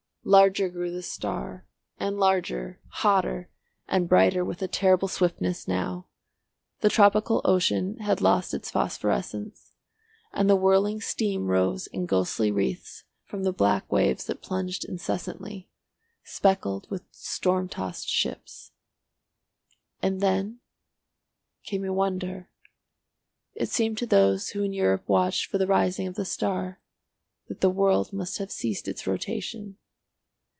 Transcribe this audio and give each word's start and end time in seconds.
Larger 0.23 0.69
grew 0.69 0.91
the 0.91 1.01
star, 1.01 1.65
and 1.97 2.19
larger, 2.19 2.79
hotter, 2.89 3.49
and 3.87 4.07
brighter 4.07 4.45
with 4.45 4.61
a 4.61 4.67
terrible 4.67 5.07
swiftness 5.07 5.67
now. 5.67 6.09
The 6.81 6.89
tropical 6.89 7.41
ocean 7.43 7.97
had 7.97 8.21
lost 8.21 8.53
its 8.53 8.69
phosphorescence, 8.69 9.71
and 10.31 10.47
the 10.47 10.55
whirling 10.55 11.01
steam 11.01 11.47
rose 11.47 11.87
in 11.87 12.05
ghostly 12.05 12.51
wreaths 12.51 13.03
from 13.25 13.41
the 13.41 13.51
black 13.51 13.91
waves 13.91 14.25
that 14.25 14.43
plunged 14.43 14.85
incessantly, 14.85 15.71
speckled 16.23 16.85
with 16.91 17.03
storm 17.09 17.67
tossed 17.67 18.07
ships. 18.07 18.73
And 20.03 20.21
then 20.21 20.59
came 21.63 21.83
a 21.83 21.91
wonder. 21.91 22.51
It 23.55 23.69
seemed 23.69 23.97
to 23.97 24.05
those 24.05 24.49
who 24.49 24.61
in 24.61 24.71
Europe 24.71 25.09
watched 25.09 25.47
for 25.47 25.57
the 25.57 25.65
rising 25.67 26.05
of 26.05 26.13
the 26.13 26.25
star 26.25 26.79
that 27.47 27.61
the 27.61 27.71
world 27.71 28.13
must 28.13 28.37
have 28.37 28.51
ceased 28.51 28.87
its 28.87 29.07
rotation. 29.07 29.77